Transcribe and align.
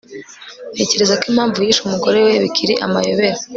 ntekereza 0.73 1.13
ko 1.19 1.23
impamvu 1.31 1.57
yishe 1.59 1.81
umugore 1.83 2.17
we 2.25 2.33
bikiri 2.43 2.73
amayobera 2.85 3.37